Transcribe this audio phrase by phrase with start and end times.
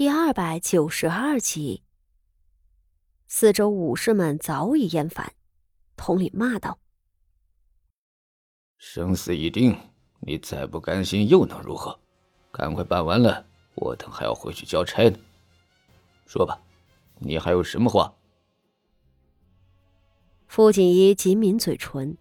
[0.00, 1.82] 第二百九十二集。
[3.26, 5.34] 四周武士们早已厌烦，
[5.94, 6.78] 统领骂道
[8.80, 9.78] ：“生死已定，
[10.20, 12.00] 你再不甘心又能如何？
[12.50, 13.44] 赶快办完了，
[13.74, 15.18] 我等还要回去交差呢。
[16.24, 16.58] 说吧，
[17.18, 18.10] 你还有什么话？”
[20.48, 22.16] 傅锦衣紧抿嘴唇，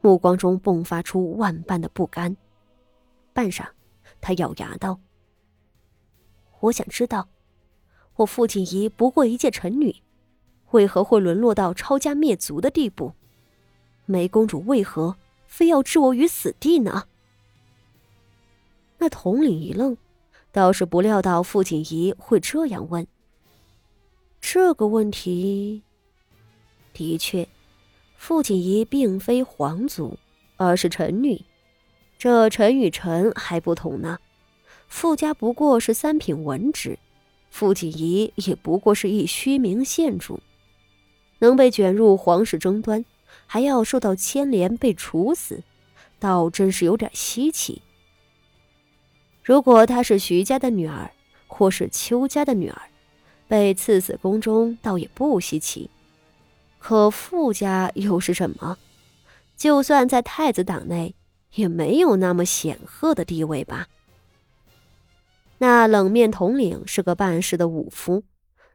[0.00, 2.34] 目光中迸发出万般的不甘。
[3.34, 3.68] 半晌，
[4.18, 4.98] 他咬牙道
[6.60, 7.28] ：“我想知道，
[8.16, 9.96] 我傅锦仪不过一介臣女。”
[10.72, 13.14] 为何会沦落到抄家灭族的地步？
[14.04, 15.16] 梅公主为何
[15.46, 17.04] 非要置我于死地呢？
[18.98, 19.96] 那统领一愣，
[20.52, 23.06] 倒是不料到傅锦仪会这样问。
[24.40, 25.82] 这个问题，
[26.92, 27.48] 的确，
[28.18, 30.18] 傅锦仪并非皇族，
[30.58, 31.42] 而是臣女。
[32.18, 34.18] 这臣与臣还不同呢。
[34.88, 36.98] 傅家不过是三品文职，
[37.50, 40.40] 傅锦仪也不过是一虚名县主。
[41.38, 43.04] 能被卷入皇室争端，
[43.46, 45.62] 还要受到牵连被处死，
[46.18, 47.80] 倒真是有点稀奇。
[49.44, 51.12] 如果她是徐家的女儿，
[51.46, 52.82] 或是邱家的女儿，
[53.46, 55.88] 被赐死宫中，倒也不稀奇。
[56.78, 58.76] 可傅家又是什么？
[59.56, 61.14] 就算在太子党内，
[61.54, 63.86] 也没有那么显赫的地位吧？
[65.58, 68.22] 那冷面统领是个办事的武夫，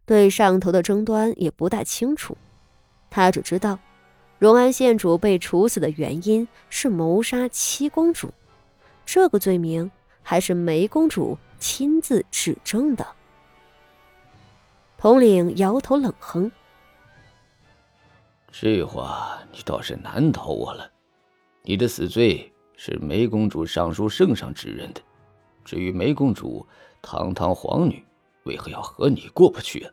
[0.06, 2.38] 对上头的争端也不大清楚。
[3.09, 3.80] 他只知道，
[4.38, 8.34] 荣安县主被处死的原因是谋杀七公主，
[9.06, 9.89] 这个罪名
[10.22, 13.08] 还是梅公主亲自指证的。
[14.98, 16.52] 统领摇头冷哼
[18.52, 20.89] ：“这话你倒是难倒我了。
[21.61, 25.02] 你的死罪是梅公主上书圣上指认的，
[25.64, 26.66] 至于梅公主
[27.02, 28.03] 堂堂皇女，
[28.44, 29.92] 为何要和你过不去啊？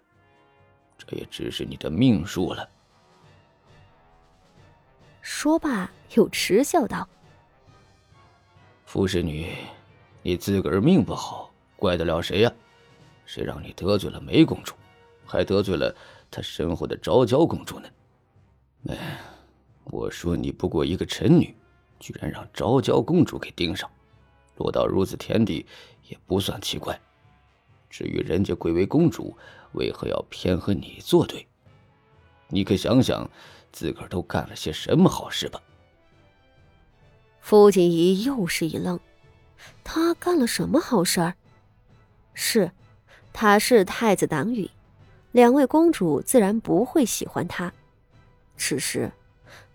[0.99, 2.69] 这也只是你的命数了。”
[5.23, 7.09] 说罢，又嗤笑道
[8.85, 9.55] ：“傅侍女，
[10.23, 12.53] 你自个儿命不好，怪得了谁呀？
[13.27, 14.75] 谁让你得罪了梅公主，
[15.25, 15.95] 还得罪了
[16.31, 17.89] 她身后的昭娇公主呢？
[18.89, 19.21] 哎，
[19.85, 21.55] 我说你不过一个臣女，
[21.99, 23.89] 居然让昭娇公主给盯上，
[24.61, 25.67] 落到如此田地
[26.09, 27.01] 也不算奇怪。
[27.89, 29.37] 至于人家贵为公主，
[29.73, 31.45] 为何要偏和你作对？
[32.49, 33.29] 你可想想。”
[33.73, 35.63] 自个儿都干了些什么好事吧？
[37.41, 38.99] 傅锦仪又是一愣，
[39.85, 41.35] 他干了什么好事？
[42.35, 42.73] 是，
[43.33, 44.69] 他是太子党羽，
[45.31, 47.73] 两位公主自然不会喜欢他。
[48.57, 49.13] 只是，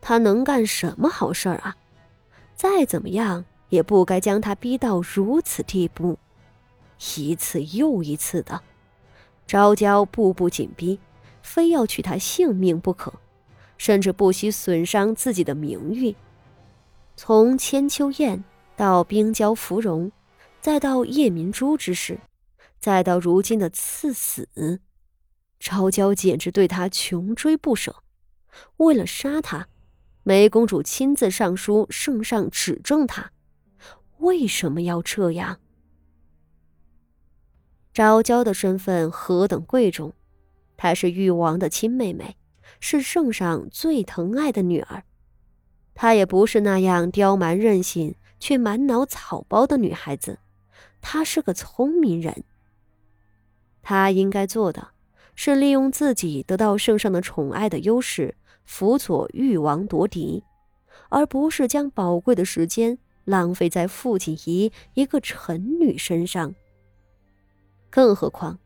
[0.02, 1.78] 他能干什么好事啊？
[2.54, 3.46] 再怎么样，
[3.76, 6.18] 也不该将他逼到如此地步，
[7.18, 8.62] 一次又一次的，
[9.46, 11.00] 昭娇步步紧逼，
[11.44, 13.14] 非要取他性命不可。
[13.78, 16.16] 甚至不惜损伤自己的名誉，
[17.18, 18.42] 从千秋宴
[18.78, 20.14] 到冰娇芙蓉，
[20.62, 22.22] 再到夜明珠之事，
[22.80, 24.48] 再到如今的赐死，
[25.60, 27.98] 昭娇简直对他穷追不舍。
[28.78, 29.68] 为了杀他，
[30.24, 33.30] 梅公主亲自上书圣上指证他，
[34.26, 35.60] 为什么要这样？
[37.94, 40.14] 昭娇的身份何等贵重，
[40.76, 42.36] 她是誉王的亲妹妹。
[42.80, 45.04] 是圣上最疼爱的女儿，
[45.94, 50.40] 她也不是那样刁蛮任性却满脑草包的女孩子，
[51.00, 52.44] 她是个聪明人。
[53.84, 54.90] 她应该做的，
[55.36, 60.44] 是利用自己得到圣上的宠爱的优势，辅佐誉王夺嫡，
[61.10, 66.56] 而不是将宝贵的时间浪费在傅锦仪一个臣女身上。
[67.90, 68.60] 更何况，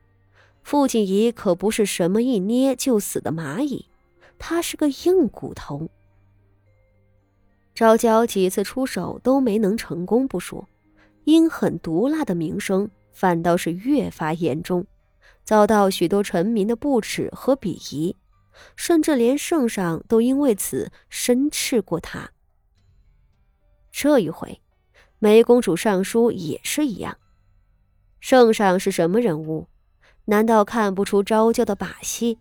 [0.61, 3.87] 傅锦仪可不是什么一捏就死的蚂蚁。
[4.37, 5.89] 他是个硬骨头。
[7.75, 10.67] 昭娇几次出手都没能成功不说，
[11.25, 14.85] 阴狠毒辣的名声反倒是越发严重，
[15.43, 18.15] 遭到许多臣民的不耻和鄙夷，
[18.75, 22.31] 甚至连圣上都因为此申斥过他。
[24.01, 24.61] 这一回，
[25.17, 27.17] 梅公主上书也是一样。
[28.21, 29.67] 圣上是什么人物？
[30.23, 32.39] 难道看不出昭娇的把戏？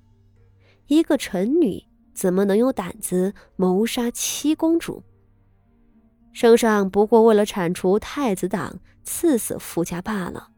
[0.87, 1.83] 一个臣女。
[2.15, 5.03] 怎么能有胆子谋杀七公主？
[6.33, 10.51] 圣上不过为了铲除太子党，赐死傅家罢了。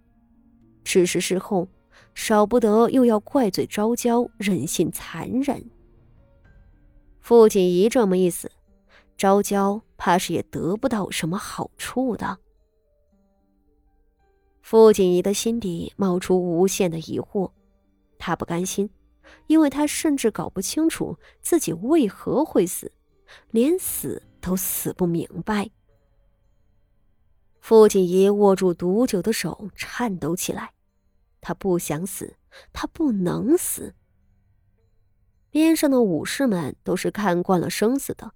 [0.85, 1.67] 只是事后，
[2.15, 5.65] 少不得又要怪罪昭娇人性残忍。
[7.21, 8.53] 傅锦仪这么一死，
[9.21, 12.39] 昭娇怕是也得不到什么好处的。
[14.63, 17.53] 傅锦仪的心底冒出无限的疑惑，
[18.19, 18.89] 他不甘心，
[19.47, 22.91] 因为他甚至搞不清楚自己为何会死，
[23.51, 25.69] 连死都死不明白。
[27.61, 30.73] 傅锦仪握住毒酒的手颤抖起来，
[31.43, 32.37] 他不想死，
[32.73, 33.95] 他不能死。
[35.51, 38.33] 边上的武士们都是看惯了生死的，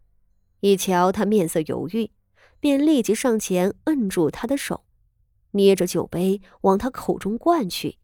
[0.64, 2.10] 一瞧他面色犹豫，
[2.58, 4.86] 便立即上前摁住他的手，
[5.50, 7.98] 捏着酒杯往他口中灌去。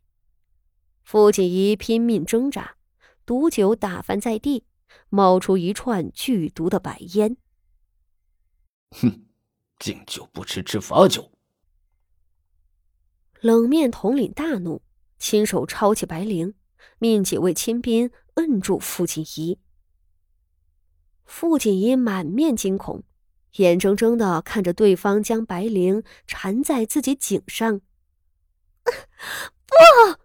[1.03, 2.77] 傅锦仪拼命挣扎，
[3.25, 4.67] 毒酒打翻在地，
[5.09, 7.39] 冒出一串剧毒的白烟。
[8.91, 9.25] 哼，
[9.79, 11.33] 敬酒不吃吃罚酒。
[13.41, 14.83] 冷面统领大怒，
[15.19, 16.53] 亲手抄起白绫，
[16.99, 18.11] 命几位亲兵。
[18.35, 19.59] 摁住傅锦仪，
[21.31, 23.05] 傅锦仪满面惊恐，
[23.59, 27.81] 眼睁睁的看着对方将白绫缠在自己颈上。
[28.83, 30.19] 不！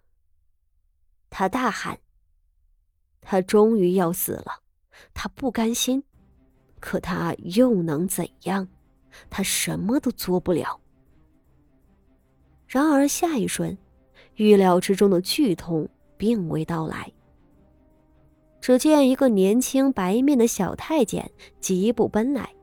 [1.29, 1.99] 他大喊
[3.21, 4.63] ：“他终于要死了！
[5.13, 6.03] 他不甘心，
[6.79, 8.67] 可他又能怎样？
[9.29, 10.81] 他什么都做不了。”
[12.67, 13.77] 然而下一瞬，
[14.33, 15.87] 预料之中的剧痛
[16.17, 17.11] 并未到来。
[18.65, 21.29] 只见一个年轻白面的小太监
[21.59, 22.55] 疾步奔来，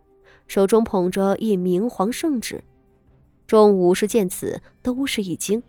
[0.48, 2.64] 手中捧着一明黄圣旨。
[3.46, 5.62] 众武士见此，都是一惊，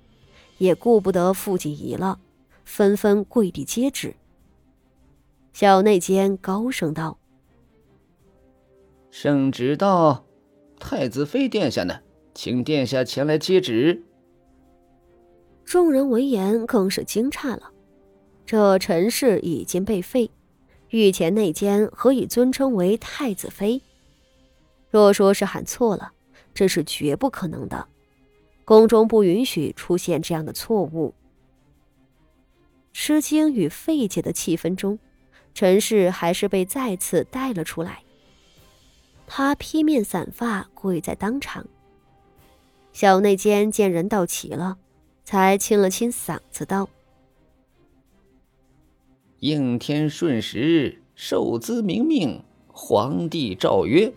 [0.58, 2.20] 也顾不得傅锦仪了，
[2.66, 4.16] 纷纷跪地接旨。
[5.54, 7.20] 小内监高声道
[9.12, 10.26] ：“圣旨到，
[10.80, 12.00] 太子妃殿下呢？
[12.34, 14.02] 请殿下前来接旨。”
[15.64, 17.73] 众人闻言更是惊诧了。
[18.54, 20.30] 这陈氏已经被废，
[20.90, 23.82] 御前内监何以尊称为太子妃？
[24.92, 26.12] 若说是喊错了，
[26.54, 27.88] 这是绝不可能的。
[28.64, 31.16] 宫中不允许出现这样的错误。
[32.94, 35.00] 吃惊与费解的气氛中，
[35.56, 38.04] 陈氏还是被再次带了出来。
[39.26, 41.66] 他披面散发，跪在当场。
[42.92, 44.78] 小内监见人到齐了，
[45.24, 46.88] 才清了清嗓子道。
[49.44, 54.14] 应天顺时，受兹明命，皇帝诏曰：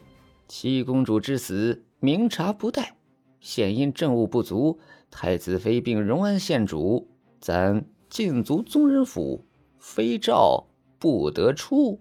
[0.46, 2.96] 七公主之死，明察不待，
[3.40, 4.78] 现因政务不足，
[5.10, 7.08] 太子妃并荣安县主
[7.40, 9.44] 咱禁足宗人府，
[9.80, 10.64] 非诏
[11.00, 11.98] 不得出。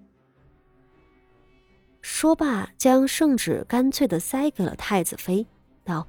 [2.04, 5.48] 说罢，将圣旨干脆的塞给了太子妃，
[5.84, 6.08] 道：“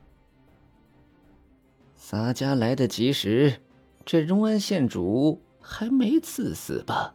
[1.96, 3.62] 洒家来得及时，
[4.04, 7.12] 这荣安县主。”还没赐死吧？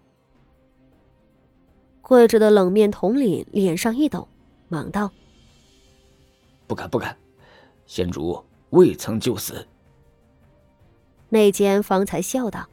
[2.02, 4.28] 跪着的冷面统领脸上一抖，
[4.68, 5.10] 忙道
[6.68, 7.18] ：“不敢不敢，
[7.86, 9.66] 先主未曾就死。”
[11.30, 12.68] 内奸方才笑道：“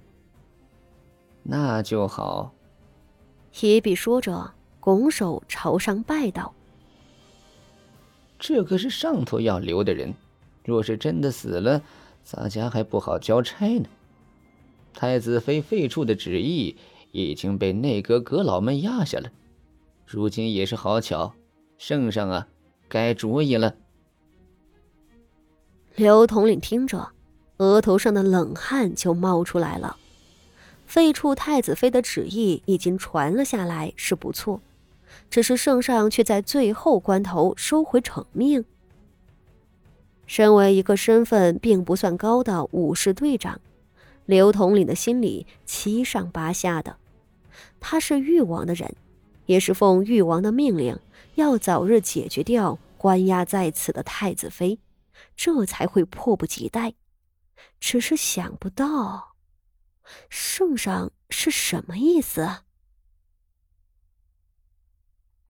[1.44, 2.52] 那就好。”
[3.52, 6.52] 提笔说着，拱手朝上拜道
[8.36, 10.12] ：“这可是上头要留的人，
[10.64, 11.80] 若是真的死了，
[12.24, 13.88] 咱家还不好交差呢。”
[15.00, 16.76] 太子妃废黜的旨意
[17.12, 19.30] 已经被内阁阁老们压下了，
[20.04, 21.34] 如今也是好巧，
[21.76, 22.48] 圣上啊，
[22.88, 23.76] 改主意了。
[25.94, 27.10] 刘统领听着，
[27.58, 29.96] 额头上的冷汗就冒出来了。
[30.84, 34.60] 废黜太子妃的旨意已经传了下来，是不错，
[35.30, 38.64] 只是圣上却在最后关头收回成命。
[40.26, 43.60] 身为一个身份并不算高的武士队长。
[44.28, 46.98] 刘统领的心里七上八下的，
[47.80, 48.94] 他是誉王的人，
[49.46, 50.98] 也是奉誉王的命令，
[51.36, 54.80] 要早日解决掉关押在此的太子妃，
[55.34, 56.92] 这才会迫不及待。
[57.80, 59.34] 只是想不到，
[60.28, 62.64] 圣上是什么意思？